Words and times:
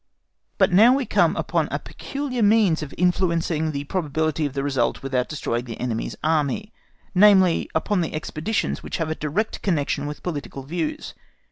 But 0.57 0.71
now 0.73 0.95
we 0.95 1.05
come 1.05 1.35
upon 1.35 1.67
a 1.69 1.77
peculiar 1.77 2.41
means 2.41 2.81
of 2.81 2.91
influencing 2.97 3.71
the 3.71 3.83
probability 3.83 4.47
of 4.47 4.53
the 4.53 4.63
result 4.63 5.03
without 5.03 5.29
destroying 5.29 5.65
the 5.65 5.79
enemy's 5.79 6.15
Army, 6.23 6.73
namely, 7.13 7.69
upon 7.75 8.01
the 8.01 8.15
expeditions 8.15 8.81
which 8.81 8.97
have 8.97 9.11
a 9.11 9.13
direct 9.13 9.61
connection 9.61 10.07
with 10.07 10.23
political 10.23 10.63
views. 10.63 11.13